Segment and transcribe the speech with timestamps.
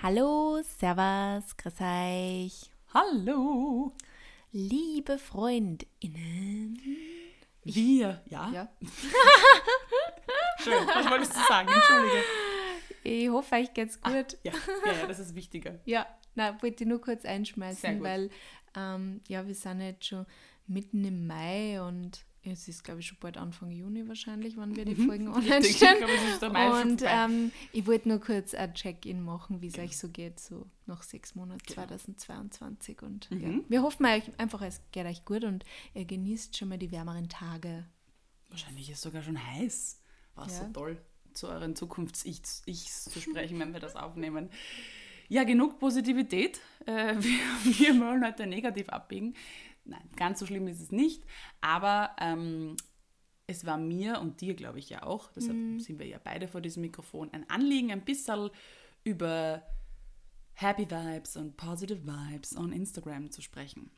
[0.00, 2.70] Hallo, Servus, grüß euch.
[2.94, 3.92] Hallo.
[4.52, 6.78] Liebe FreundInnen.
[7.64, 8.48] Wir, ja.
[8.52, 8.68] Ja.
[10.62, 11.68] Schön, was wolltest du sagen?
[11.68, 12.22] Entschuldige.
[13.02, 14.38] Ich hoffe, euch geht's gut.
[14.44, 14.52] Ja,
[14.86, 15.80] ja, ja das ist wichtiger.
[15.84, 16.06] Ja,
[16.36, 18.30] na, wollte ich nur kurz einschmeißen, weil
[18.76, 20.26] ähm, ja, wir sind jetzt schon
[20.68, 24.84] mitten im Mai und es ist, glaube ich, schon bald Anfang Juni wahrscheinlich, wann wir
[24.84, 25.52] die Folgen online Mhm.
[25.52, 25.76] Richtig, ich
[26.36, 26.52] stellen.
[26.52, 30.08] Mai schon Und ähm, ich wollte nur kurz ein Check-in machen, wie es euch so
[30.08, 31.86] geht, so nach sechs Monaten Genau.
[31.86, 33.02] 2022.
[33.02, 33.64] Und ja, Mhm.
[33.68, 35.64] wir hoffen euch einfach, es geht euch gut und
[35.94, 37.84] ihr genießt schon mal die wärmeren Tage.
[38.50, 40.00] Wahrscheinlich ist es sogar schon heiß.
[40.34, 40.70] War so Ja.
[40.70, 41.00] toll,
[41.34, 44.48] zu euren Zukunfts-Ichs Ichs zu sprechen, wenn wir das aufnehmen.
[45.30, 46.58] Ja, genug Positivität.
[46.86, 47.38] Äh, wir,
[47.78, 49.34] wir wollen heute negativ abbiegen.
[49.88, 51.24] Nein, ganz so schlimm ist es nicht.
[51.60, 52.76] Aber ähm,
[53.46, 56.60] es war mir und dir, glaube ich, ja auch, deshalb sind wir ja beide vor
[56.60, 58.50] diesem Mikrofon, ein Anliegen, ein bisschen
[59.04, 59.62] über
[60.52, 63.90] Happy Vibes und Positive Vibes on Instagram zu sprechen.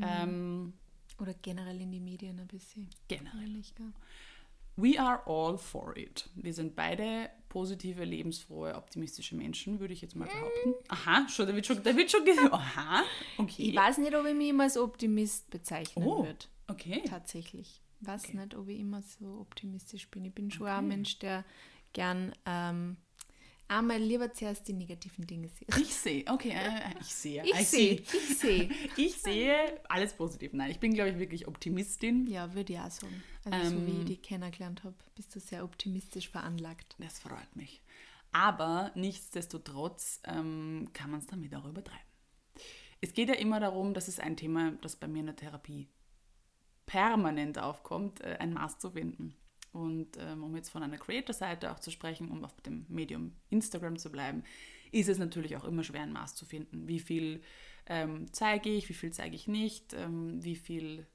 [0.00, 0.72] Ähm,
[1.18, 2.88] Oder generell in die Medien ein bisschen.
[3.08, 3.62] generell.
[3.76, 3.92] Gell?
[4.76, 6.28] We are all for it.
[6.34, 10.74] Wir sind beide positive, lebensfrohe, optimistische Menschen, würde ich jetzt mal behaupten.
[10.88, 12.22] Aha, schon, da wird schon, da wird schon
[12.52, 13.04] Aha,
[13.38, 13.70] okay.
[13.70, 16.24] Ich weiß nicht, ob ich mich immer als Optimist bezeichnen Oh.
[16.24, 16.46] würde.
[16.66, 17.02] Okay.
[17.06, 17.80] Tatsächlich.
[18.00, 18.36] Ich weiß Okay.
[18.38, 20.24] nicht, ob ich immer so optimistisch bin.
[20.24, 20.76] Ich bin schon Okay.
[20.78, 21.44] ein Mensch, der
[21.92, 22.96] gern ähm,
[23.68, 25.76] einmal lieber zuerst die negativen Dinge sieht.
[25.76, 27.42] Ich sehe, okay, äh, ich sehe.
[27.44, 28.70] Ich sehe, ich sehe.
[28.96, 30.52] Ich sehe alles positiv.
[30.52, 32.26] Nein, ich bin, glaube ich, wirklich Optimistin.
[32.26, 33.22] Ja, würde ich auch sagen.
[33.44, 33.98] Also so wie Ähm.
[34.00, 36.94] ich die kennengelernt habe, bist du sehr optimistisch veranlagt.
[36.98, 37.82] Das freut mich.
[38.32, 42.02] Aber nichtsdestotrotz ähm, kann man es damit auch übertreiben.
[43.00, 45.88] Es geht ja immer darum, das ist ein Thema, das bei mir in der Therapie
[46.86, 49.34] permanent aufkommt, äh, ein Maß zu finden.
[49.74, 53.98] Und ähm, um jetzt von einer Creator-Seite auch zu sprechen, um auf dem Medium Instagram
[53.98, 54.44] zu bleiben,
[54.92, 56.86] ist es natürlich auch immer schwer, ein Maß zu finden.
[56.86, 57.42] Wie viel
[57.86, 61.06] ähm, zeige ich, wie viel zeige ich nicht, ähm, wie viel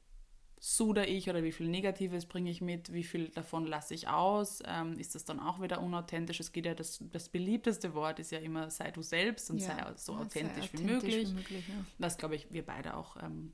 [0.60, 4.62] suder ich oder wie viel Negatives bringe ich mit, wie viel davon lasse ich aus,
[4.66, 6.42] ähm, ist das dann auch wieder unauthentisch?
[6.42, 9.78] Es geht ja, das, das beliebteste Wort ist ja immer, sei du selbst und sei
[9.96, 11.30] so Ja, authentisch, sei wie möglich.
[11.30, 11.86] wie möglich ja.
[11.98, 13.54] Was, glaube ich, wir beide auch ähm,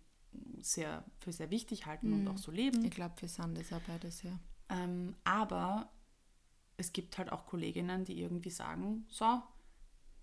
[0.62, 2.14] sehr, für sehr wichtig halten Mhm.
[2.22, 2.84] und auch so leben.
[2.84, 4.40] Ich glaube, wir sind das auch beides, ja.
[4.70, 5.90] Ähm, aber
[6.78, 9.42] es gibt halt auch Kolleginnen, die irgendwie sagen, so,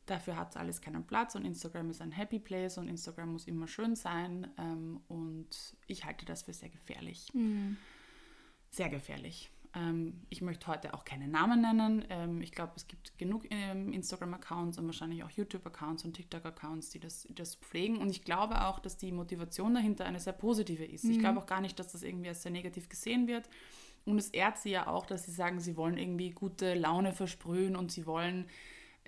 [0.07, 3.69] dafür hat alles keinen Platz und Instagram ist ein Happy Place und Instagram muss immer
[3.69, 4.49] schön sein.
[4.59, 7.29] Ähm, und ich halte das für sehr gefährlich.
[8.71, 9.51] Sehr gefährlich.
[9.75, 12.05] Ähm, ich möchte heute auch keine Namen nennen.
[12.11, 17.01] Ähm, ich glaube, es gibt genug ähm, Instagram-Accounts und wahrscheinlich auch YouTube-Accounts und TikTok-Accounts, die
[17.01, 17.97] das, die das pflegen.
[17.97, 21.05] Und ich glaube auch, dass die Motivation dahinter eine sehr positive ist.
[21.05, 23.49] Ich glaube auch gar nicht, dass das irgendwie als sehr negativ gesehen wird.
[24.05, 27.77] Und es ehrt sie ja auch, dass sie sagen, sie wollen irgendwie gute Laune versprühen
[27.77, 28.49] und sie wollen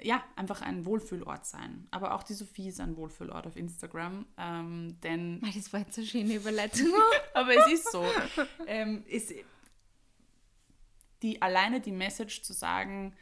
[0.03, 1.87] ja einfach ein Wohlfühlort sein.
[1.91, 4.27] Aber auch die Sophie ist ein Wohlfühlort auf Instagram.
[4.39, 6.89] Ähm, denn Das war jetzt eine schöne Überleitung.
[7.35, 8.05] aber es ist so.
[8.67, 9.33] ähm, es,
[11.23, 13.15] die, alleine die Message zu sagen,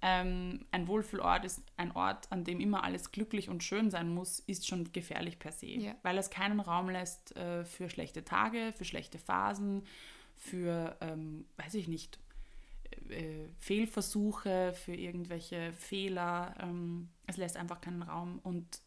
[0.00, 4.38] ähm, ein Wohlfühlort ist ein Ort, an dem immer alles glücklich und schön sein muss,
[4.40, 5.66] ist schon gefährlich per se.
[5.66, 5.94] Ja.
[6.02, 9.84] Weil es keinen Raum lässt äh, für schlechte Tage, für schlechte Phasen,
[10.38, 12.18] für, ähm, weiß ich nicht,
[13.10, 16.54] äh, Fehlversuche, für irgendwelche Fehler.
[16.60, 18.80] Ähm, es lässt einfach keinen Raum und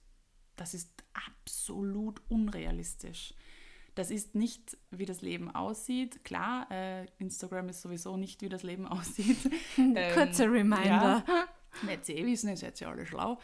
[0.55, 3.33] das ist absolut unrealistisch.
[3.95, 6.23] Das ist nicht, wie das Leben aussieht.
[6.23, 9.37] Klar, äh, Instagram ist sowieso nicht, wie das Leben aussieht.
[9.77, 11.23] Ähm, Kurzer Reminder.
[11.83, 13.39] Ja, nicht eh wissen, ihr seid ja alle schlau.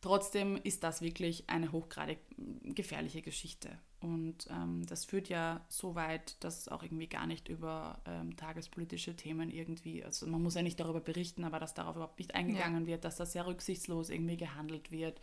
[0.00, 2.18] Trotzdem ist das wirklich eine hochgradig
[2.64, 3.78] gefährliche Geschichte.
[4.00, 9.14] Und ähm, das führt ja so weit, dass auch irgendwie gar nicht über ähm, tagespolitische
[9.14, 12.86] Themen irgendwie, also man muss ja nicht darüber berichten, aber dass darauf überhaupt nicht eingegangen
[12.86, 15.20] wird, dass das sehr rücksichtslos irgendwie gehandelt wird,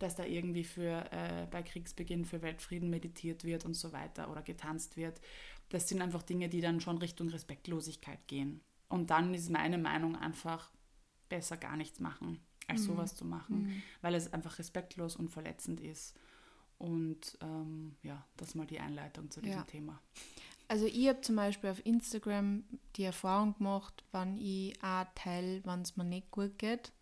[0.00, 4.42] dass da irgendwie für äh, bei Kriegsbeginn für Weltfrieden meditiert wird und so weiter oder
[4.42, 5.20] getanzt wird.
[5.68, 8.60] Das sind einfach Dinge, die dann schon Richtung Respektlosigkeit gehen.
[8.88, 10.72] Und dann ist meine Meinung einfach
[11.28, 13.66] besser gar nichts machen, als sowas zu machen,
[14.00, 16.14] weil es einfach respektlos und verletzend ist.
[16.78, 19.64] Und ähm, ja, das mal die Einleitung zu diesem Ja.
[19.66, 20.00] Thema.
[20.68, 22.62] Also ich habe zum Beispiel auf Instagram
[22.96, 26.92] die Erfahrung gemacht, wenn ich auch teile, wenn es mir nicht gut geht,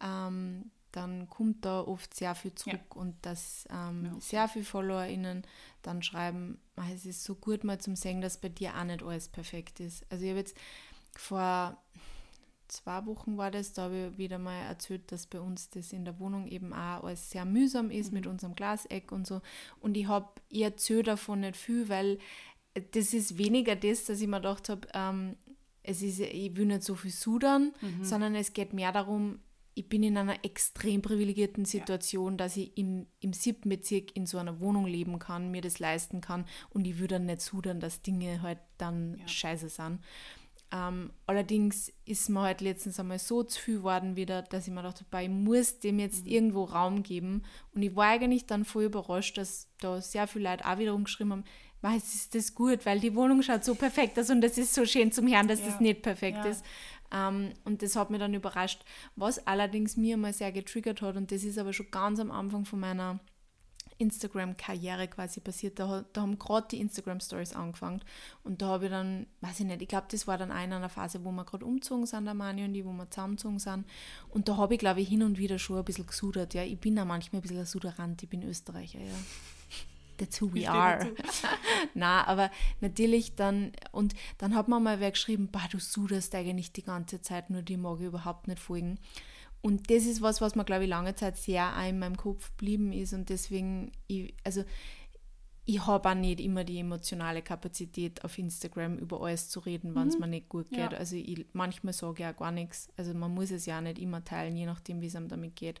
[0.00, 4.20] ähm, dann kommt da oft sehr viel zurück und dass ähm, Ja.
[4.20, 5.42] sehr viele FollowerInnen
[5.82, 9.02] dann schreiben, "Ah, es ist so gut mal zum Sehen, dass bei dir auch nicht
[9.02, 10.04] alles perfekt ist.
[10.10, 10.56] Also ich habe jetzt
[11.16, 11.76] vor
[12.74, 16.04] zwei Wochen war das, da habe ich wieder mal erzählt, dass bei uns das in
[16.04, 19.40] der Wohnung eben auch alles sehr mühsam ist mit unserem Glaseck und so.
[19.80, 22.18] Und ich habe, ich erzähle davon nicht viel, weil
[22.92, 25.36] das ist weniger das, dass ich mir gedacht habe, ähm,
[25.82, 29.38] es ist, ich will nicht so viel sudern, sondern es geht mehr darum,
[29.74, 32.36] ich bin in einer extrem privilegierten Situation, ja.
[32.38, 36.20] dass ich im, im siebten Bezirk in so einer Wohnung leben kann, mir das leisten
[36.20, 39.28] kann und ich würde dann nicht zudern, dass Dinge halt dann ja.
[39.28, 40.00] scheiße sind.
[40.74, 44.82] Ähm, allerdings ist mir halt letztens einmal so zu viel geworden wieder, dass ich mir
[44.82, 46.32] dachte, ich muss dem jetzt mhm.
[46.32, 47.44] irgendwo Raum geben.
[47.74, 51.30] Und ich war eigentlich dann voll überrascht, dass da sehr viele Leute auch wiederum geschrieben
[51.30, 51.44] haben,
[51.80, 54.86] was ist das gut, weil die Wohnung schaut so perfekt aus und das ist so
[54.86, 55.66] schön zum Hören, dass ja.
[55.66, 56.50] das nicht perfekt ja.
[56.50, 56.64] ist.
[57.12, 58.84] Ähm, und das hat mich dann überrascht.
[59.14, 62.64] Was allerdings mir mal sehr getriggert hat, und das ist aber schon ganz am Anfang
[62.64, 63.20] von meiner
[63.98, 65.78] Instagram-Karriere quasi passiert.
[65.78, 68.00] Da, da haben gerade die Instagram-Stories angefangen
[68.42, 70.88] und da habe ich dann, weiß ich nicht, ich glaube, das war dann eine einer
[70.88, 73.86] Phase, wo wir gerade umgezogen sind, der Mani und die, wo wir zusammengezogen sind.
[74.30, 76.54] Und da habe ich, glaube ich, hin und wieder schon ein bisschen gesudert.
[76.54, 79.14] Ja, ich bin da manchmal ein bisschen ein Suderant, ich bin Österreicher, ja.
[80.16, 81.12] That's who we are.
[81.94, 82.50] Na, aber
[82.80, 87.20] natürlich dann, und dann hat man mal wer geschrieben, bah, du suderst eigentlich die ganze
[87.20, 88.98] Zeit, nur die mag ich überhaupt nicht folgen.
[89.64, 92.92] Und das ist was, was mir, glaube ich, lange Zeit sehr in meinem Kopf geblieben
[92.92, 94.62] ist und deswegen, ich, also
[95.64, 100.08] ich habe auch nicht immer die emotionale Kapazität auf Instagram über alles zu reden, wenn
[100.08, 100.20] es mhm.
[100.20, 100.92] mir nicht gut geht.
[100.92, 100.98] Ja.
[100.98, 102.90] Also ich, manchmal sage ich auch gar nichts.
[102.98, 105.80] Also man muss es ja nicht immer teilen, je nachdem, wie es einem damit geht.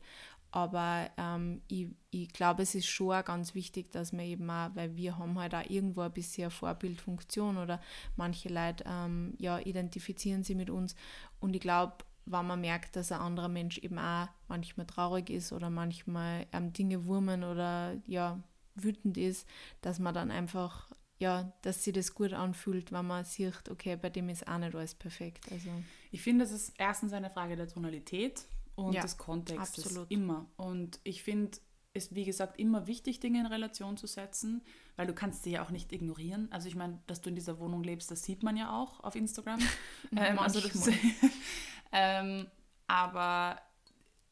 [0.50, 4.70] Aber ähm, ich, ich glaube, es ist schon auch ganz wichtig, dass man eben auch,
[4.74, 7.82] weil wir haben halt auch irgendwo ein bisschen Vorbildfunktion oder
[8.16, 10.96] manche Leute ähm, ja, identifizieren sie mit uns.
[11.38, 15.52] Und ich glaube, wenn man merkt, dass ein anderer Mensch eben auch manchmal traurig ist
[15.52, 18.42] oder manchmal ähm, Dinge wurmen oder ja,
[18.74, 19.46] wütend ist,
[19.80, 24.10] dass man dann einfach, ja, dass sie das gut anfühlt, wenn man sieht, okay, bei
[24.10, 25.50] dem ist auch nicht alles perfekt.
[25.50, 25.70] Also.
[26.10, 29.84] Ich finde, es ist erstens eine Frage der Tonalität und ja, des Kontextes.
[29.84, 30.10] Absolut.
[30.10, 30.46] Immer.
[30.56, 31.58] Und ich finde,
[31.92, 34.62] es ist wie gesagt immer wichtig, Dinge in Relation zu setzen,
[34.96, 36.48] weil du kannst sie ja auch nicht ignorieren.
[36.50, 39.14] Also ich meine, dass du in dieser Wohnung lebst, das sieht man ja auch auf
[39.14, 39.60] Instagram.
[40.16, 40.88] ähm, also das,
[41.94, 42.46] ähm,
[42.86, 43.58] aber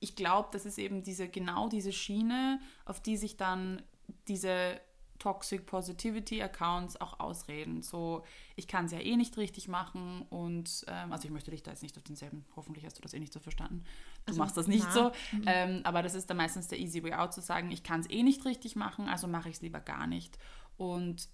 [0.00, 3.82] ich glaube, das ist eben diese genau diese Schiene, auf die sich dann
[4.28, 4.80] diese
[5.22, 7.82] Toxic Positivity Accounts auch ausreden.
[7.82, 8.24] So,
[8.56, 11.70] ich kann es ja eh nicht richtig machen und ähm, also ich möchte dich da
[11.70, 13.84] jetzt nicht auf denselben, hoffentlich hast du das eh nicht so verstanden.
[14.24, 14.92] Du also, machst das nicht na.
[14.92, 15.12] so.
[15.30, 15.44] Mhm.
[15.46, 18.10] Ähm, aber das ist dann meistens der easy way out zu sagen, ich kann es
[18.10, 20.36] eh nicht richtig machen, also mache ich es lieber gar nicht.
[20.76, 21.28] Und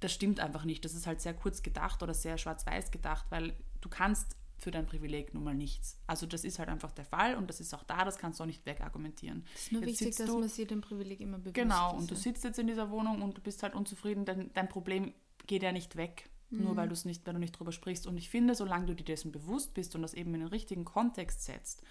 [0.00, 0.82] das stimmt einfach nicht.
[0.86, 4.86] Das ist halt sehr kurz gedacht oder sehr schwarz-weiß gedacht, weil du kannst für dein
[4.86, 5.98] Privileg nun mal nichts.
[6.06, 8.44] Also das ist halt einfach der Fall und das ist auch da, das kannst du
[8.44, 9.44] auch nicht wegargumentieren.
[9.54, 12.00] Es ist nur jetzt wichtig, dass du, man sich dem Privileg immer bewusst Genau, ist,
[12.00, 15.12] und du sitzt jetzt in dieser Wohnung und du bist halt unzufrieden, dein, dein Problem
[15.46, 16.64] geht ja nicht weg, mhm.
[16.64, 18.06] nur weil, nicht, weil du nicht drüber sprichst.
[18.06, 20.84] Und ich finde, solange du dir dessen bewusst bist und das eben in den richtigen
[20.84, 21.82] Kontext setzt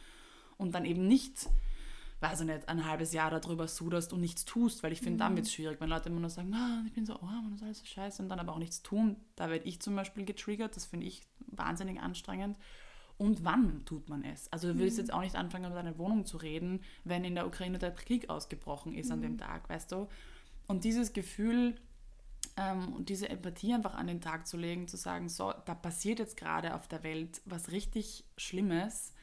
[0.58, 1.50] und dann eben nicht
[2.24, 5.20] weiß ich nicht, ein halbes Jahr darüber suderst und nichts tust, weil ich finde, mhm.
[5.20, 7.52] dann wird es schwierig, wenn Leute immer nur sagen, ah, ich bin so arm und
[7.52, 9.18] das ist alles so scheiße und dann aber auch nichts tun.
[9.36, 11.22] Da werde ich zum Beispiel getriggert, das finde ich
[11.58, 12.58] wahnsinnig anstrengend.
[13.18, 14.52] Und wann tut man es?
[14.52, 15.04] Also du willst mhm.
[15.04, 18.30] jetzt auch nicht anfangen, über deine Wohnung zu reden, wenn in der Ukraine der Krieg
[18.30, 19.14] ausgebrochen ist mhm.
[19.14, 19.38] an dem mhm.
[19.38, 20.08] Tag, weißt du?
[20.68, 21.76] Und dieses Gefühl
[22.58, 26.20] ähm, und diese Empathie einfach an den Tag zu legen, zu sagen, so, da passiert
[26.20, 29.14] jetzt gerade auf der Welt was richtig Schlimmes,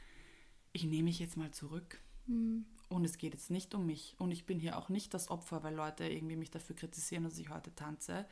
[0.73, 2.01] ich nehme mich jetzt mal zurück.
[2.27, 2.65] Mhm.
[2.89, 4.17] Und es geht jetzt nicht um mich.
[4.19, 7.39] Und ich bin hier auch nicht das Opfer, weil Leute irgendwie mich dafür kritisieren, dass
[7.39, 8.27] ich heute tanze,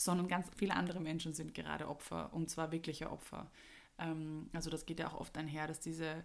[0.00, 3.50] sondern ganz viele andere Menschen sind gerade Opfer und zwar wirkliche Opfer.
[3.98, 6.24] Ähm, also das geht ja auch oft einher, dass diese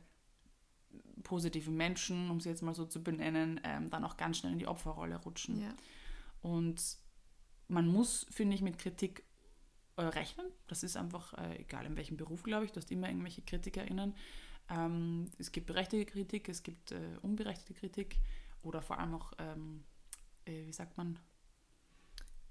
[1.24, 4.60] positiven Menschen, um sie jetzt mal so zu benennen, ähm, dann auch ganz schnell in
[4.60, 5.62] die Opferrolle rutschen.
[5.62, 5.74] Ja.
[6.42, 6.82] Und
[7.68, 9.26] man muss, finde ich, mit Kritik
[9.98, 10.46] äh, rechnen.
[10.68, 14.16] Das ist einfach, äh, egal in welchem Beruf, glaube ich, du hast immer irgendwelche KritikerInnen.
[14.70, 18.22] Ähm, es gibt berechtigte Kritik, es gibt äh, unberechtigte Kritik
[18.62, 19.84] oder vor allem auch, ähm,
[20.46, 21.20] äh, wie sagt man?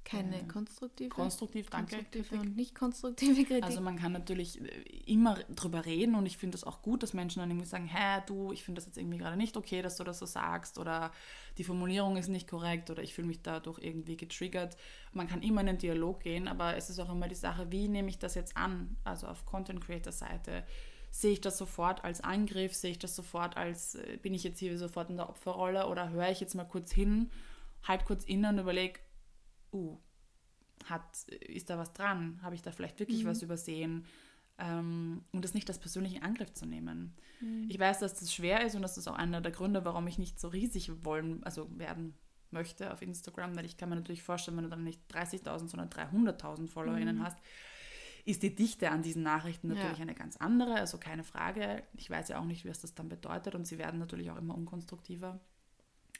[0.05, 1.09] Keine äh, konstruktive.
[1.09, 1.97] Konstruktiv, danke.
[1.97, 3.65] Konstruktive und nicht konstruktive Kritik.
[3.65, 4.67] Also man kann natürlich äh,
[5.07, 8.23] immer drüber reden und ich finde es auch gut, dass Menschen dann irgendwie sagen, hä,
[8.27, 11.11] du, ich finde das jetzt irgendwie gerade nicht okay, dass du das so sagst oder
[11.57, 14.77] die Formulierung ist nicht korrekt oder ich fühle mich dadurch irgendwie getriggert.
[15.13, 17.89] Man kann immer in den Dialog gehen, aber es ist auch immer die Sache, wie
[17.89, 18.97] nehme ich das jetzt an?
[19.05, 20.65] Also auf Content Creator Seite
[21.11, 24.59] sehe ich das sofort als Angriff, sehe ich das sofort als, äh, bin ich jetzt
[24.59, 27.31] hier sofort in der Opferrolle oder höre ich jetzt mal kurz hin,
[27.85, 28.99] halt kurz innen und überlege,
[29.75, 29.99] uh,
[30.85, 32.39] hat, ist da was dran?
[32.43, 33.29] Habe ich da vielleicht wirklich mhm.
[33.29, 34.07] was übersehen?
[34.59, 37.15] Ähm, und das nicht als persönlichen Angriff zu nehmen.
[37.41, 37.67] Mhm.
[37.69, 40.19] Ich weiß, dass das schwer ist und das ist auch einer der Gründe, warum ich
[40.19, 42.15] nicht so riesig wollen, also werden
[42.51, 45.89] möchte auf Instagram, weil ich kann mir natürlich vorstellen, wenn du dann nicht 30.000, sondern
[45.89, 47.25] 300.000 FollowerInnen mhm.
[47.25, 47.39] hast,
[48.25, 50.03] ist die Dichte an diesen Nachrichten natürlich ja.
[50.03, 51.83] eine ganz andere, also keine Frage.
[51.95, 54.55] Ich weiß ja auch nicht, was das dann bedeutet und sie werden natürlich auch immer
[54.55, 55.41] unkonstruktiver.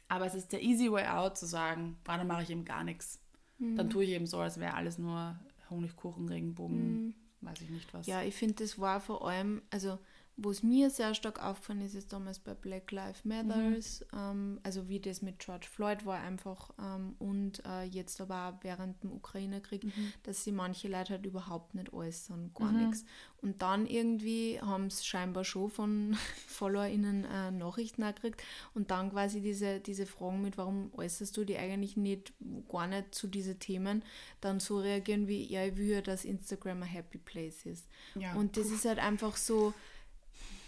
[0.09, 2.85] Aber es ist der easy way out zu sagen, ah, dann mache ich eben gar
[2.85, 3.24] nichts.
[3.59, 3.77] Mhm.
[3.77, 5.39] Dann tue ich eben so, als wäre alles nur
[5.71, 7.15] Honigkuchen, Regenbogen, mhm.
[7.41, 8.07] weiß ich nicht was.
[8.07, 9.99] Ja, ich finde, das war vor allem, also
[10.37, 14.19] wo es mir sehr stark aufgefallen ist, ist damals bei Black Lives Matters, mhm.
[14.19, 18.65] ähm, also wie das mit George Floyd war einfach ähm, und äh, jetzt aber auch
[18.65, 20.13] während dem Ukraine-Krieg, mhm.
[20.25, 22.87] dass sie manche Leute halt überhaupt nicht äußern, gar mhm.
[22.87, 23.05] nichts.
[23.43, 26.17] Und dann irgendwie haben es scheinbar schon von
[26.49, 28.43] FollowerInnen äh, Nachrichten gekriegt
[28.75, 32.33] und dann quasi diese, diese Fragen mit, warum äußerst du die eigentlich nicht,
[32.69, 34.03] gar nicht zu diesen Themen,
[34.41, 37.87] dann so reagieren wie, ja, ich will ja, dass Instagram ein Happy Place ist.
[38.17, 38.35] Ja.
[38.35, 39.73] Und das ist halt einfach so,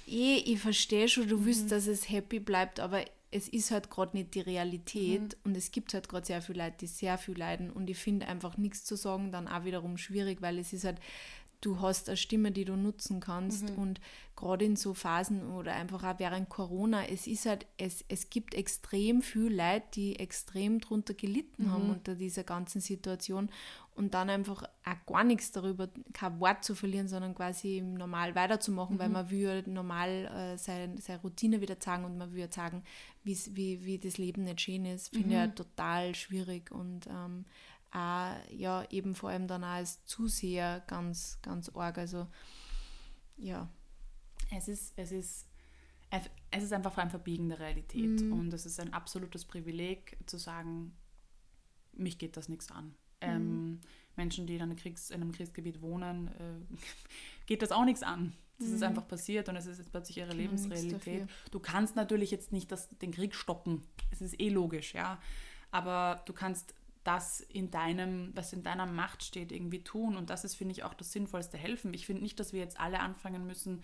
[0.06, 1.46] eh, ich verstehe schon, du mhm.
[1.46, 5.40] willst, dass es happy bleibt, aber es ist halt gerade nicht die Realität mhm.
[5.44, 8.28] und es gibt halt gerade sehr viele Leute, die sehr viel leiden und ich finde
[8.28, 11.00] einfach nichts zu sagen dann auch wiederum schwierig, weil es ist halt,
[11.60, 13.78] du hast eine Stimme, die du nutzen kannst mhm.
[13.78, 14.00] und
[14.36, 18.54] gerade in so Phasen oder einfach auch während Corona, es ist halt, es, es gibt
[18.54, 21.72] extrem viel Leute, die extrem drunter gelitten mhm.
[21.72, 23.50] haben unter dieser ganzen Situation
[23.94, 28.96] und dann einfach auch gar nichts darüber, kein Wort zu verlieren, sondern quasi normal weiterzumachen,
[28.96, 29.00] mhm.
[29.00, 32.82] weil man will normal äh, seine, seine Routine wieder zeigen und man will sagen,
[33.24, 35.32] wie, wie das Leben nicht schön ist, finde mhm.
[35.32, 37.46] ich ja total schwierig und ähm,
[37.92, 42.26] auch, ja, eben vor allem dann auch als Zuseher ganz, ganz arg, also
[43.36, 43.68] ja.
[44.50, 45.46] Es ist, es ist,
[46.50, 48.32] es ist einfach ein Verbiegen der Realität mhm.
[48.32, 50.96] und es ist ein absolutes Privileg zu sagen,
[51.92, 52.94] mich geht das nichts an.
[53.20, 53.80] Ähm, mhm.
[54.14, 56.76] Menschen, die in einem, Kriegs-, in einem Kriegsgebiet wohnen, äh,
[57.46, 58.34] geht das auch nichts an.
[58.58, 58.74] Das mhm.
[58.74, 61.28] ist einfach passiert und es ist jetzt plötzlich ihre Lebensrealität.
[61.50, 63.82] Du kannst natürlich jetzt nicht das, den Krieg stoppen.
[64.10, 65.20] Es ist eh logisch, ja.
[65.70, 66.74] Aber du kannst
[67.06, 70.16] das in deinem, was in deiner Macht steht, irgendwie tun.
[70.16, 71.94] Und das ist, finde ich, auch das sinnvollste Helfen.
[71.94, 73.82] Ich finde nicht, dass wir jetzt alle anfangen müssen,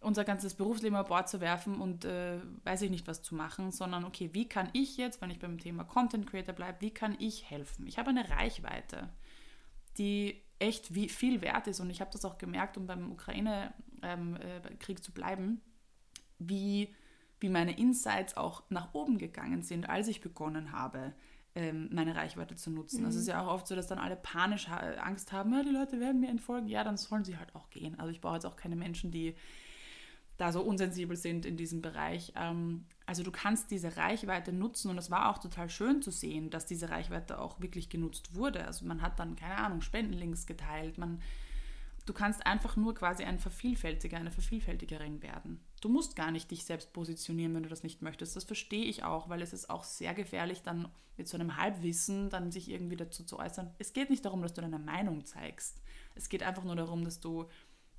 [0.00, 3.72] unser ganzes Berufsleben über Bord zu werfen und äh, weiß ich nicht was zu machen,
[3.72, 7.16] sondern okay, wie kann ich jetzt, wenn ich beim Thema Content Creator bleibe, wie kann
[7.18, 7.86] ich helfen?
[7.86, 9.08] Ich habe eine Reichweite,
[9.96, 13.72] die echt wie, viel wert ist und ich habe das auch gemerkt, um beim Ukraine-Krieg
[14.02, 15.60] ähm, äh, zu bleiben,
[16.38, 16.94] wie,
[17.40, 21.12] wie meine Insights auch nach oben gegangen sind, als ich begonnen habe,
[21.58, 23.00] ähm, meine Reichweite zu nutzen.
[23.00, 23.06] Mhm.
[23.06, 25.70] Also es ist ja auch oft so, dass dann alle panisch Angst haben, ja, die
[25.70, 26.68] Leute werden mir entfolgen.
[26.68, 27.98] Ja, dann sollen sie halt auch gehen.
[27.98, 29.34] Also ich brauche jetzt auch keine Menschen, die
[30.36, 32.32] da so unsensibel sind in diesem Bereich.
[32.36, 36.48] Ähm, also du kannst diese Reichweite nutzen und es war auch total schön zu sehen,
[36.48, 38.64] dass diese Reichweite auch wirklich genutzt wurde.
[38.64, 40.96] Also man hat dann, keine Ahnung, Spendenlinks geteilt.
[40.96, 41.20] Man,
[42.08, 45.60] du kannst einfach nur quasi ein Vervielfältiger, eine Vervielfältigerin werden.
[45.82, 48.34] Du musst gar nicht dich selbst positionieren, wenn du das nicht möchtest.
[48.34, 50.88] Das verstehe ich auch, weil es ist auch sehr gefährlich, dann
[51.18, 53.74] mit so einem Halbwissen dann sich irgendwie dazu zu äußern.
[53.78, 55.82] Es geht nicht darum, dass du deine Meinung zeigst.
[56.14, 57.46] Es geht einfach nur darum, dass du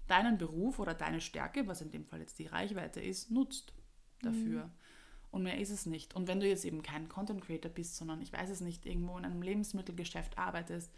[0.07, 3.73] deinen Beruf oder deine Stärke, was in dem Fall jetzt die Reichweite ist, nutzt
[4.23, 4.65] dafür.
[4.65, 4.71] Mhm.
[5.31, 6.15] Und mehr ist es nicht.
[6.15, 9.15] Und wenn du jetzt eben kein Content Creator bist, sondern ich weiß es nicht, irgendwo
[9.19, 10.91] in einem Lebensmittelgeschäft arbeitest,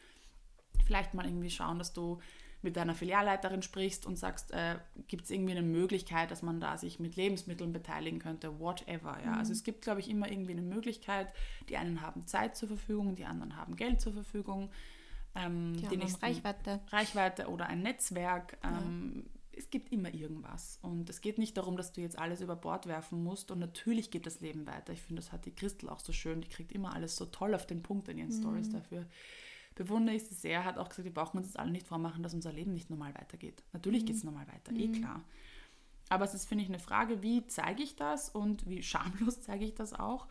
[0.85, 2.19] vielleicht mal irgendwie schauen, dass du
[2.61, 4.75] mit deiner Filialleiterin sprichst und sagst, äh,
[5.07, 9.17] gibt es irgendwie eine Möglichkeit, dass man da sich mit Lebensmitteln beteiligen könnte, whatever.
[9.23, 9.31] Ja?
[9.31, 9.37] Mhm.
[9.39, 11.33] Also es gibt, glaube ich, immer irgendwie eine Möglichkeit.
[11.69, 14.69] Die einen haben Zeit zur Verfügung, die anderen haben Geld zur Verfügung
[15.35, 16.79] ähm, die nächsten, Reichweite.
[16.89, 18.57] Reichweite oder ein Netzwerk.
[18.63, 19.23] Ähm, ja.
[19.53, 20.79] Es gibt immer irgendwas.
[20.81, 23.51] Und es geht nicht darum, dass du jetzt alles über Bord werfen musst.
[23.51, 24.93] Und natürlich geht das Leben weiter.
[24.93, 26.41] Ich finde, das hat die Christel auch so schön.
[26.41, 28.39] Die kriegt immer alles so toll auf den Punkt in ihren mhm.
[28.39, 29.05] Stories dafür.
[29.83, 30.63] Bewundere ich sie sehr.
[30.63, 33.13] Hat auch gesagt, wir brauchen uns jetzt alle nicht vormachen, dass unser Leben nicht normal
[33.15, 33.63] weitergeht.
[33.73, 34.05] Natürlich mhm.
[34.07, 34.93] geht es normal weiter, eh mhm.
[34.93, 35.23] eh klar.
[36.09, 39.65] Aber es ist, finde ich, eine Frage, wie zeige ich das und wie schamlos zeige
[39.65, 40.27] ich das auch.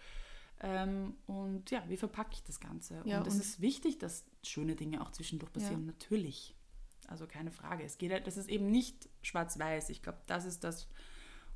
[0.62, 3.00] Ähm, und ja, wie verpacke ich das Ganze?
[3.04, 5.87] Ja, und es ist wichtig, dass schöne Dinge auch zwischendurch passieren, ja.
[5.87, 6.54] natürlich.
[7.09, 7.83] Also keine Frage.
[7.83, 9.88] Es geht, das ist eben nicht schwarz-weiß.
[9.88, 10.87] Ich glaube, das ist das,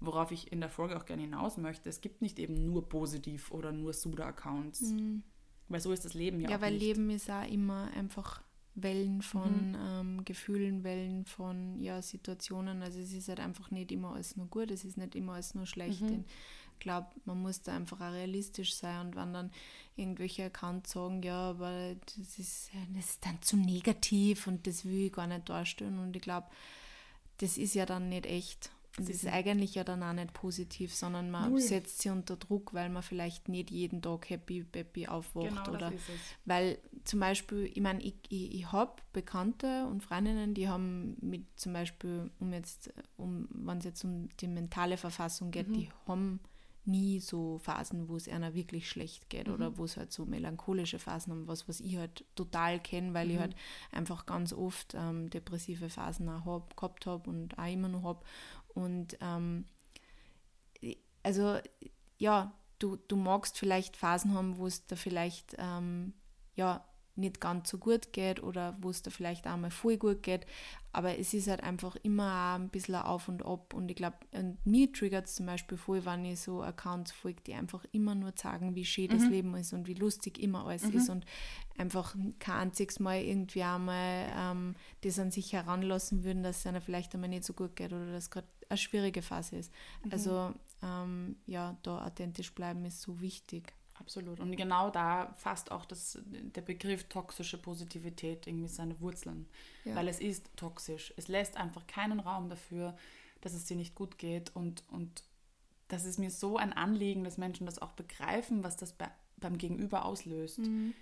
[0.01, 1.89] worauf ich in der Folge auch gerne hinaus möchte.
[1.89, 4.81] Es gibt nicht eben nur positiv oder nur Suda-Accounts.
[4.81, 5.23] Mhm.
[5.69, 6.61] Weil so ist das Leben ja, ja auch.
[6.61, 6.83] Ja, weil nicht.
[6.83, 8.43] Leben ist auch immer einfach
[8.75, 9.79] Wellen von mhm.
[9.81, 12.83] ähm, Gefühlen, Wellen von ja, Situationen.
[12.83, 15.55] Also es ist halt einfach nicht immer alles nur gut, es ist nicht immer alles
[15.55, 16.03] nur schlecht.
[16.03, 16.25] Mhm
[16.85, 19.51] glaube, man muss da einfach auch realistisch sein und wenn dann
[19.97, 25.07] irgendwelche Accounts sagen, ja, aber das ist, das ist dann zu negativ und das will
[25.07, 26.47] ich gar nicht darstellen und ich glaube,
[27.39, 28.71] das ist ja dann nicht echt.
[28.97, 31.61] Und das ist eigentlich ja dann auch nicht positiv, sondern man Null.
[31.61, 35.65] setzt sie unter Druck, weil man vielleicht nicht jeden Tag happy, happy aufwacht.
[35.65, 35.93] Genau, oder
[36.45, 41.45] weil zum Beispiel, ich meine, ich, ich, ich habe Bekannte und Freundinnen, die haben mit
[41.57, 45.73] zum Beispiel, um jetzt, um, wenn es jetzt um die mentale Verfassung geht, mhm.
[45.73, 46.41] die haben
[46.87, 49.55] nie so Phasen, wo es einer wirklich schlecht geht mhm.
[49.55, 53.27] oder wo es halt so melancholische Phasen haben, was, was ich halt total kenne, weil
[53.27, 53.33] mhm.
[53.33, 53.57] ich halt
[53.91, 58.25] einfach ganz oft ähm, depressive Phasen auch hab, gehabt habe und auch immer noch habe.
[58.75, 59.67] Und ähm,
[61.23, 61.59] also
[62.19, 66.13] ja, du, du magst vielleicht Phasen haben, wo es da vielleicht ähm,
[66.55, 66.85] ja
[67.17, 70.47] nicht ganz so gut geht oder wo es da vielleicht auch mal voll gut geht.
[70.93, 73.73] Aber es ist halt einfach immer ein bisschen auf und ab.
[73.75, 74.17] Und ich glaube,
[74.65, 78.33] mir triggert es zum Beispiel voll, wenn ich so Accounts folge, die einfach immer nur
[78.37, 79.19] sagen, wie schön mhm.
[79.19, 80.97] das Leben ist und wie lustig immer alles mhm.
[80.97, 81.25] ist und
[81.77, 86.81] einfach kein einziges Mal irgendwie einmal ähm, das an sich heranlassen würden, dass es einer
[86.81, 89.73] vielleicht einmal nicht so gut geht oder dass gerade eine schwierige Phase ist.
[90.05, 90.13] Mhm.
[90.13, 93.73] Also ähm, ja, da authentisch bleiben ist so wichtig.
[93.95, 94.41] Absolut.
[94.41, 99.47] Und genau da fasst auch das, der Begriff toxische Positivität irgendwie seine Wurzeln.
[99.85, 99.95] Ja.
[99.95, 101.15] Weil es ist toxisch.
[101.17, 102.97] Es lässt einfach keinen Raum dafür,
[103.41, 104.55] dass es dir nicht gut geht.
[104.57, 105.23] Und, und
[105.89, 109.59] das ist mir so ein Anliegen, dass Menschen das auch begreifen, was das bei, beim
[109.59, 110.59] Gegenüber auslöst.
[110.59, 110.95] Mhm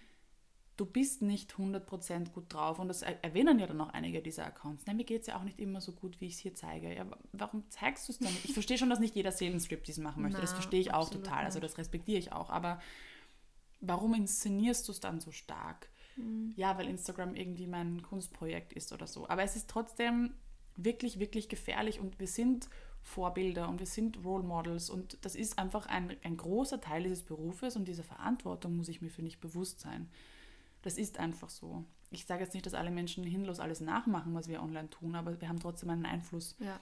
[0.77, 2.79] du bist nicht 100% gut drauf.
[2.79, 4.87] Und das erwähnen ja dann auch einige dieser Accounts.
[4.87, 6.95] Nein, mir geht es ja auch nicht immer so gut, wie ich es hier zeige.
[6.95, 8.47] Ja, warum zeigst du es dann nicht?
[8.47, 10.39] Ich verstehe schon, dass nicht jeder Seelenstrip diesen machen möchte.
[10.39, 11.45] Na, das verstehe ich auch total.
[11.45, 12.51] Also das respektiere ich auch.
[12.51, 12.81] Aber
[13.81, 15.89] warum inszenierst du es dann so stark?
[16.17, 16.55] Mhm.
[16.57, 19.29] Ja, weil Instagram irgendwie mein Kunstprojekt ist oder so.
[19.29, 20.35] Aber es ist trotzdem
[20.77, 22.69] wirklich, wirklich gefährlich und wir sind
[23.03, 27.23] Vorbilder und wir sind Role Models und das ist einfach ein, ein großer Teil dieses
[27.23, 30.09] Berufes und dieser Verantwortung muss ich mir, für nicht bewusst sein.
[30.83, 31.85] Das ist einfach so.
[32.11, 35.41] Ich sage jetzt nicht, dass alle Menschen hinlos alles nachmachen, was wir online tun, aber
[35.41, 36.57] wir haben trotzdem einen Einfluss.
[36.59, 36.79] Ja.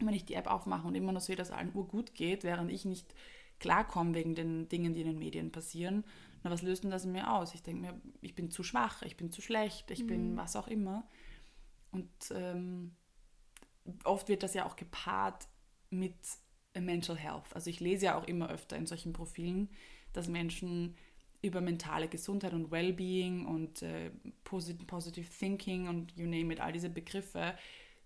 [0.00, 2.84] Wenn ich die App aufmache und immer noch sehe, dass allen urgut geht, während ich
[2.84, 3.14] nicht
[3.60, 6.04] klarkomme wegen den Dingen, die in den Medien passieren,
[6.42, 7.54] na, was löst denn das in mir aus?
[7.54, 10.08] Ich denke mir, ich bin zu schwach, ich bin zu schlecht, ich mhm.
[10.08, 11.08] bin was auch immer.
[11.90, 12.94] Und ähm,
[14.04, 15.46] oft wird das ja auch gepaart
[15.90, 16.16] mit
[16.78, 17.54] Mental Health.
[17.54, 19.70] Also ich lese ja auch immer öfter in solchen Profilen,
[20.12, 20.96] dass Menschen
[21.44, 24.10] über mentale Gesundheit und Wellbeing und äh,
[24.44, 27.54] Positive Thinking und you name it, all diese Begriffe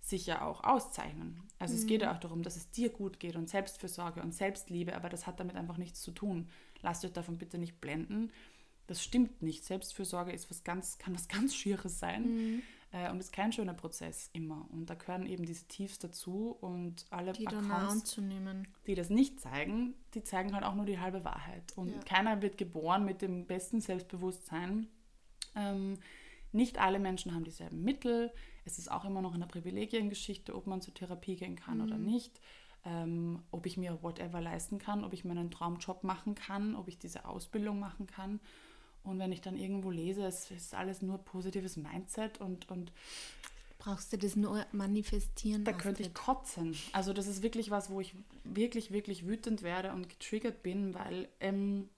[0.00, 1.42] sich ja auch auszeichnen.
[1.58, 1.80] Also mhm.
[1.80, 2.16] es geht ja mhm.
[2.16, 5.56] auch darum, dass es dir gut geht und Selbstfürsorge und Selbstliebe, aber das hat damit
[5.56, 6.48] einfach nichts zu tun.
[6.82, 8.30] Lasst euch davon bitte nicht blenden.
[8.86, 9.64] Das stimmt nicht.
[9.64, 12.22] Selbstfürsorge ist was ganz, kann was ganz Schieres sein.
[12.22, 12.62] Mhm.
[12.90, 14.66] Äh, und ist kein schöner Prozess immer.
[14.70, 18.18] Und da gehören eben diese Tiefs dazu und alle die Accounts,
[18.86, 21.76] die das nicht zeigen, die zeigen halt auch nur die halbe Wahrheit.
[21.76, 22.00] Und ja.
[22.00, 24.86] keiner wird geboren mit dem besten Selbstbewusstsein.
[25.54, 25.98] Ähm,
[26.52, 28.32] nicht alle Menschen haben dieselben Mittel.
[28.64, 31.84] Es ist auch immer noch eine Privilegiengeschichte, ob man zur Therapie gehen kann mhm.
[31.84, 32.40] oder nicht.
[32.86, 36.98] Ähm, ob ich mir whatever leisten kann, ob ich meinen Traumjob machen kann, ob ich
[36.98, 38.40] diese Ausbildung machen kann.
[39.04, 42.92] Und wenn ich dann irgendwo lese, es ist alles nur positives Mindset und, und
[43.78, 45.64] brauchst du das nur manifestieren?
[45.64, 46.76] Da könnte ich kotzen.
[46.92, 51.28] Also das ist wirklich was, wo ich wirklich, wirklich wütend werde und getriggert bin, weil
[51.40, 51.88] ähm,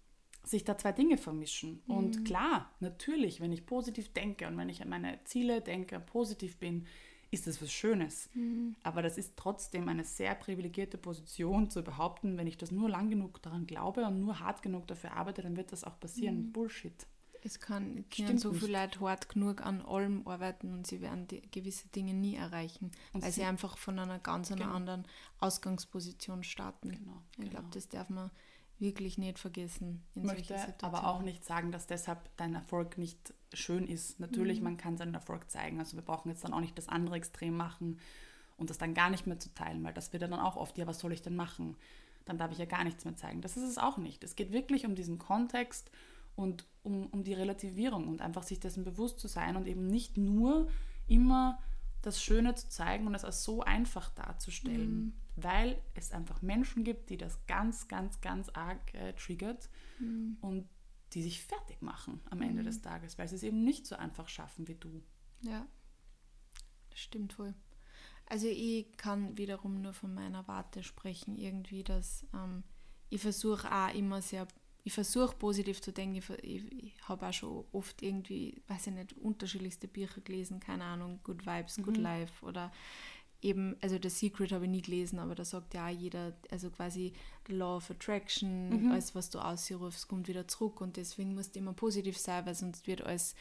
[0.45, 1.83] sich da zwei Dinge vermischen.
[1.87, 1.95] Mhm.
[1.95, 6.57] Und klar, natürlich, wenn ich positiv denke und wenn ich an meine Ziele denke, positiv
[6.59, 6.87] bin,
[7.31, 8.29] ist das was Schönes.
[8.35, 8.75] Mhm.
[8.83, 13.11] Aber das ist trotzdem eine sehr privilegierte Position zu behaupten, wenn ich das nur lang
[13.11, 16.47] genug daran glaube und nur hart genug dafür arbeite, dann wird das auch passieren.
[16.47, 16.53] Mhm.
[16.53, 17.07] Bullshit.
[17.43, 21.89] Es kann können so viele Leute hart genug an allem arbeiten und sie werden gewisse
[21.89, 24.73] Dinge nie erreichen, und weil sie, sie einfach von einer ganz genau.
[24.73, 25.07] anderen
[25.39, 26.91] Ausgangsposition starten.
[26.91, 27.51] Genau, ich genau.
[27.51, 28.31] glaube, das darf man
[28.79, 33.87] wirklich nicht vergessen in möchte aber auch nicht sagen, dass deshalb dein Erfolg nicht schön
[33.87, 34.21] ist.
[34.21, 34.65] Natürlich, mhm.
[34.65, 35.79] man kann seinen Erfolg zeigen.
[35.79, 37.99] Also wir brauchen jetzt dann auch nicht das andere Extrem machen
[38.57, 40.87] und das dann gar nicht mehr zu teilen, weil das wird dann auch oft, ja,
[40.87, 41.77] was soll ich denn machen?
[42.25, 43.41] Dann darf ich ja gar nichts mehr zeigen.
[43.41, 44.23] Das ist es auch nicht.
[44.23, 45.91] Es geht wirklich um diesen Kontext
[46.37, 50.17] und um, um die Relativierung und einfach sich dessen bewusst zu sein und eben nicht
[50.17, 50.69] nur
[51.09, 51.59] immer
[52.03, 55.13] das Schöne zu zeigen und es als so einfach darzustellen, mhm.
[55.37, 60.37] weil es einfach Menschen gibt, die das ganz, ganz, ganz arg äh, triggert mhm.
[60.41, 60.69] und
[61.13, 62.67] die sich fertig machen am Ende mhm.
[62.67, 65.03] des Tages, weil sie es eben nicht so einfach schaffen wie du.
[65.43, 65.67] Ja,
[66.91, 67.55] das stimmt wohl.
[68.27, 72.63] Also ich kann wiederum nur von meiner Warte sprechen, irgendwie, dass ähm,
[73.09, 74.47] ich versuche auch immer sehr
[74.83, 76.17] ich versuche positiv zu denken.
[76.17, 80.85] Ich, ich, ich habe auch schon oft irgendwie, weiß ich nicht, unterschiedlichste Bücher gelesen, keine
[80.85, 82.03] Ahnung, Good Vibes, Good mhm.
[82.03, 82.73] Life oder
[83.43, 86.71] eben, also The Secret habe ich nie gelesen, aber da sagt ja auch jeder, also
[86.71, 87.13] quasi
[87.49, 88.93] Law of Attraction, mhm.
[88.93, 92.55] alles, was du ausrufst, kommt wieder zurück und deswegen musst du immer positiv sein, weil
[92.55, 93.35] sonst wird alles,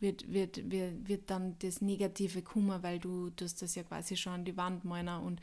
[0.00, 4.32] wird, wird, wird, wird dann das Negative kommen, weil du, hast das ja quasi schon
[4.32, 5.40] an die Wand meiner und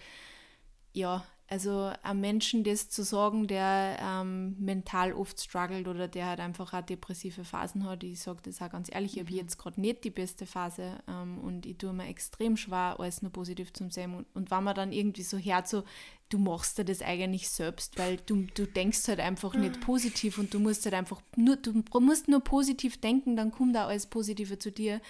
[0.93, 6.39] ja, also einem Menschen das zu sagen, der ähm, mental oft struggelt oder der halt
[6.39, 9.37] einfach auch depressive Phasen hat, ich sage das auch ganz ehrlich, ich habe mhm.
[9.37, 13.33] jetzt gerade nicht die beste Phase ähm, und ich tue mir extrem schwer, alles nur
[13.33, 14.15] positiv zu sehen.
[14.15, 15.83] Und, und wenn man dann irgendwie so hört, so,
[16.31, 20.53] du machst dir das eigentlich selbst, weil du, du denkst halt einfach nicht positiv und
[20.53, 24.57] du musst halt einfach nur, du musst nur positiv denken, dann kommt auch alles Positive
[24.57, 25.01] zu dir.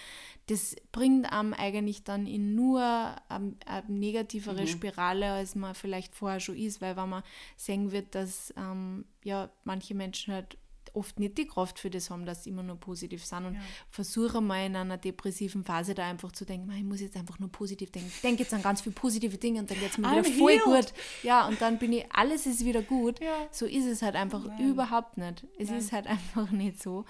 [0.48, 4.66] Das bringt einem eigentlich dann in nur eine, eine negativere mhm.
[4.66, 7.22] Spirale, als man vielleicht vorher schon ist, weil wenn man
[7.56, 10.58] sehen wird, dass ähm, ja manche Menschen halt
[10.94, 13.60] oft nicht die Kraft für das haben, dass sie immer nur positiv sind und Ja.
[13.88, 17.38] versuche mal in einer depressiven Phase da einfach zu denken, "Mei, ich muss jetzt einfach
[17.38, 18.08] nur positiv denken.
[18.14, 20.38] Ich denke jetzt an ganz viele positive Dinge und dann geht es mir wieder I'm
[20.38, 20.64] voll healed.
[20.64, 20.94] gut.
[21.22, 23.20] Ja, und dann bin ich, alles ist wieder gut.
[23.20, 23.46] Ja.
[23.50, 24.70] So ist es halt einfach Nein.
[24.70, 25.46] überhaupt nicht.
[25.58, 25.78] Es Nein.
[25.78, 27.04] ist halt einfach nicht so.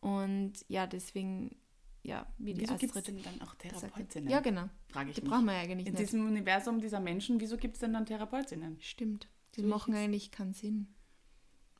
[0.00, 1.56] Und ja, deswegen,
[2.02, 3.54] ja, wie die Wieso gibt es denn dann auch.
[3.56, 4.30] Therapeutinnen?
[4.30, 4.68] Ja, genau.
[4.88, 5.30] Frage ich Die mich.
[5.30, 5.98] brauchen wir eigentlich In nicht.
[5.98, 8.78] diesem Universum dieser Menschen, wieso gibt es denn dann Therapeutinnen?
[8.80, 9.28] Stimmt.
[9.56, 10.88] Die So machen eigentlich keinen Sinn.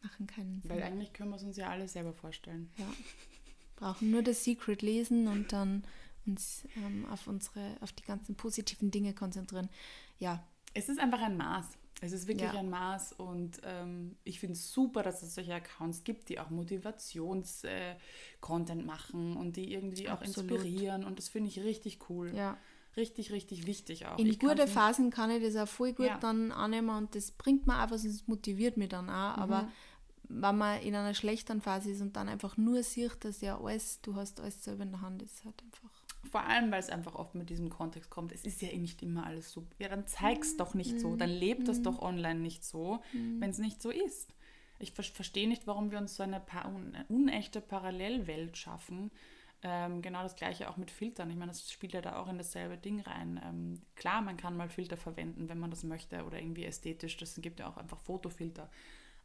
[0.02, 0.70] Machen keinen Sinn.
[0.70, 2.70] Weil eigentlich können wir es uns ja alle selber vorstellen.
[2.78, 2.86] Ja.
[3.76, 5.84] Brauchen nur das Secret lesen und dann
[6.26, 9.68] uns ähm, auf unsere, auf die ganzen positiven Dinge konzentrieren.
[10.18, 11.66] Ja, Es ist einfach ein Maß.
[12.00, 12.60] Es ist wirklich Ja.
[12.60, 16.50] ein Maß und ähm, ich finde es super, dass es solche Accounts gibt, die auch
[16.50, 20.50] Motivations-Content machen und die irgendwie auch Absolut.
[20.52, 22.32] inspirieren und das finde ich richtig cool.
[22.34, 22.56] ja.
[22.96, 24.18] Richtig, richtig wichtig auch.
[24.18, 26.18] In Ich kann's gute nicht- Phasen kann ich das auch voll gut Ja.
[26.18, 29.36] dann annehmen und das bringt mir auch was und es motiviert mich dann auch.
[29.38, 29.68] Aber Mhm.
[30.28, 34.00] Wenn man in einer schlechten Phase ist und dann einfach nur sieht, dass ja alles,
[34.02, 35.90] du hast alles selber in der Hand, ist halt einfach.
[36.30, 38.32] Vor allem, weil es einfach oft mit diesem Kontext kommt.
[38.32, 39.66] Es ist ja eh nicht immer alles so.
[39.78, 41.16] Ja, dann zeig's doch nicht so.
[41.16, 43.00] Dann lebt das doch online nicht so,
[43.38, 44.34] wenn es nicht so ist.
[44.78, 46.42] Ich ver verstehe nicht, warum wir uns so eine
[47.08, 49.10] unechte Parallelwelt schaffen.
[49.62, 51.30] Ähm, genau das gleiche auch mit Filtern.
[51.30, 53.40] Ich meine, das spielt ja da auch in dasselbe Ding rein.
[53.44, 57.16] Ähm, klar, man kann mal Filter verwenden, wenn man das möchte oder irgendwie ästhetisch.
[57.16, 58.70] Das gibt ja auch einfach Fotofilter.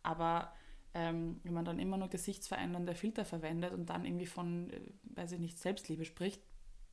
[0.02, 0.52] Aber
[0.94, 4.82] ähm, wenn man dann immer nur gesichtsverändernde Filter verwendet und dann irgendwie von, äh,
[5.16, 6.42] weiß ich nicht, Selbstliebe spricht,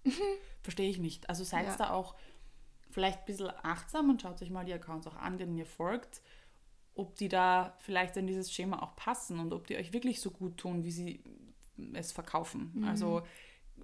[0.62, 1.28] verstehe ich nicht.
[1.28, 1.76] Also seid Ja.
[1.76, 2.14] da auch
[2.90, 6.22] vielleicht ein bisschen achtsam und schaut sich mal die Accounts auch an, denen ihr folgt,
[6.94, 10.30] ob die da vielleicht in dieses Schema auch passen und ob die euch wirklich so
[10.30, 11.22] gut tun, wie sie
[11.94, 12.72] es verkaufen.
[12.74, 12.84] Mhm.
[12.84, 13.22] Also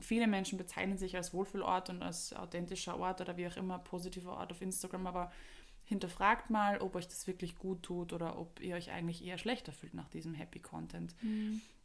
[0.01, 4.33] viele Menschen bezeichnen sich als Wohlfühlort und als authentischer Ort oder wie auch immer, positiver
[4.37, 5.31] Ort auf Instagram, aber
[5.87, 9.73] hinterfragt mal, ob euch das wirklich gut tut oder ob ihr euch eigentlich eher schlechter
[9.73, 11.15] fühlt nach diesem Happy Content.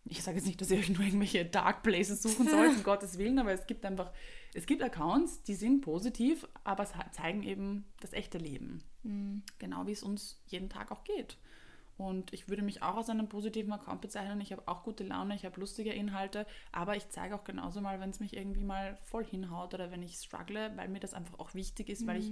[0.03, 3.19] Ich sage jetzt nicht, dass ihr euch nur irgendwelche Dark Places suchen sollt, um Gottes
[3.19, 4.11] Willen, aber es gibt einfach,
[4.55, 8.83] es gibt Accounts, die sind positiv, aber es zeigen eben das echte Leben.
[9.59, 11.37] Genau wie es uns jeden Tag auch geht.
[11.97, 14.41] Und ich würde mich auch als einen positiven Account bezeichnen.
[14.41, 17.99] Ich habe auch gute Laune, ich habe lustige Inhalte, aber ich zeige auch genauso mal,
[17.99, 21.37] wenn es mich irgendwie mal voll hinhaut oder wenn ich struggle, weil mir das einfach
[21.37, 22.31] auch wichtig ist, weil ich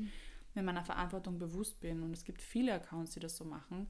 [0.55, 2.01] mir meiner Verantwortung bewusst bin.
[2.03, 3.87] Und es gibt viele Accounts, die das so machen.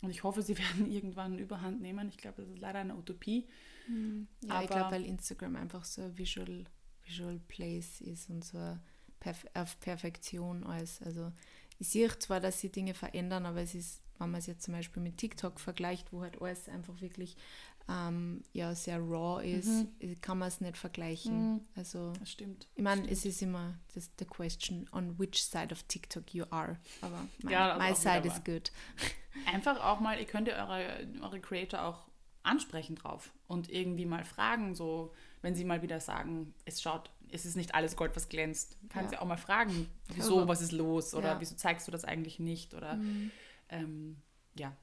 [0.00, 2.08] Und ich hoffe, sie werden irgendwann Überhand nehmen.
[2.08, 3.46] Ich glaube, das ist leider eine Utopie.
[3.88, 6.64] Ja, ich Aber- glaube, weil Instagram einfach so ein Visual,
[7.04, 8.78] Visual Place ist und so
[9.20, 11.00] Perf auf Perfektion alles.
[11.02, 11.32] Also
[11.78, 14.74] ich sehe zwar, dass sie Dinge verändern, aber es ist, wenn man es jetzt zum
[14.74, 17.36] Beispiel mit TikTok vergleicht, wo halt alles einfach wirklich
[17.88, 19.86] ähm, ja, sehr raw ist,
[20.20, 21.66] kann man es nicht vergleichen.
[21.74, 22.68] Also Das stimmt.
[22.74, 26.78] ich meine, es ist immer das the question on which side of TikTok you are.
[27.00, 28.70] Aber my, Ja, my side is good.
[29.46, 32.06] Einfach auch mal, ihr könnt ja eure, eure Creator auch
[32.44, 37.46] ansprechen drauf und irgendwie mal fragen, so, wenn sie mal wieder sagen, es schaut, es
[37.46, 39.10] ist nicht alles Gold, was glänzt, kann Ja.
[39.10, 41.34] sie auch mal fragen, wieso, was ist los oder Ja.
[41.36, 41.40] Mhm.
[41.40, 42.98] wieso zeigst du das eigentlich nicht oder
[43.68, 44.16] ähm,
[44.56, 44.76] ja,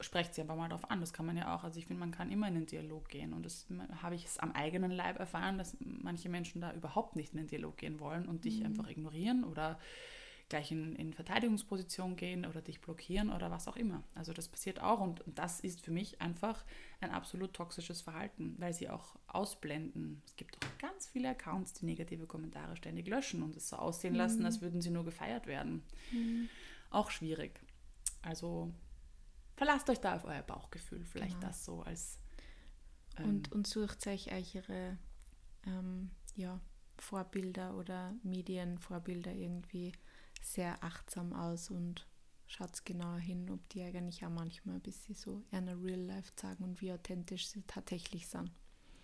[0.00, 2.10] sprecht sie aber mal drauf an, das kann man ja auch, also ich finde, man
[2.10, 3.66] kann immer in den Dialog gehen und das
[4.02, 7.46] habe ich es am eigenen Leib erfahren, dass manche Menschen da überhaupt nicht in den
[7.46, 8.40] Dialog gehen wollen und Mhm.
[8.42, 9.78] dich einfach ignorieren oder
[10.48, 14.04] gleich in, in Verteidigungsposition gehen oder dich blockieren oder was auch immer.
[14.14, 16.64] Also das passiert auch und das ist für mich einfach
[17.00, 20.22] ein absolut toxisches Verhalten, weil sie auch ausblenden.
[20.24, 24.14] Es gibt auch ganz viele Accounts, die negative Kommentare ständig löschen und es so aussehen
[24.14, 25.82] lassen, als würden sie nur gefeiert werden.
[26.90, 27.60] Auch schwierig.
[28.22, 28.72] Also
[29.56, 31.46] verlasst euch da auf euer Bauchgefühl, vielleicht Genau.
[31.48, 32.18] das so als
[33.18, 34.98] ähm, Und, und sucht euch euch ihre
[35.66, 36.60] ähm, ja,
[36.98, 39.92] Vorbilder oder Medienvorbilder irgendwie
[40.40, 42.06] sehr achtsam aus und
[42.46, 46.64] schaut genauer hin, ob die eigentlich auch manchmal ein bisschen so in Real Life zeigen
[46.64, 48.50] und wie authentisch sie tatsächlich sind.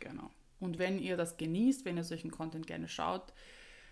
[0.01, 0.31] Genau.
[0.61, 3.33] Und wenn ihr das genießt, wenn ihr solchen Content gerne schaut,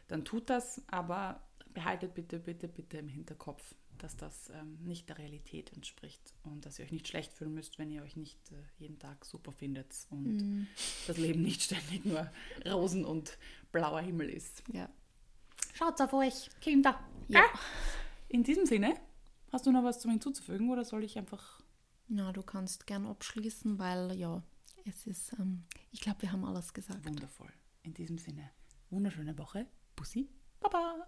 [0.08, 1.40] dann tut das, aber
[1.74, 6.78] behaltet bitte, bitte, bitte im Hinterkopf, dass das ähm, nicht der Realität entspricht und dass
[6.78, 9.94] ihr euch nicht schlecht fühlen müsst, wenn ihr euch nicht äh, jeden Tag super findet
[10.10, 10.66] und
[11.06, 12.30] das Leben nicht ständig nur
[12.66, 13.38] Rosen und
[13.72, 14.62] blauer Himmel ist.
[14.72, 14.88] Ja.
[15.74, 16.98] Schaut auf euch, Kinder.
[17.28, 17.40] Ja.
[17.40, 17.60] Gell?
[18.28, 18.94] In diesem Sinne,
[19.52, 21.60] hast du noch was zum hinzuzufügen oder soll ich einfach
[22.08, 24.42] Na, du kannst gern abschließen, weil ja,
[24.84, 27.04] es ist, ähm, ich glaube, wir haben alles gesagt.
[27.04, 27.52] wundervoll.
[27.82, 28.50] In diesem Sinne,
[28.90, 29.66] wunderschöne Woche.
[29.96, 30.28] Bussi,
[30.60, 31.06] Baba.